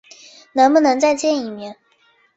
[0.53, 1.77] 能不能再见一面？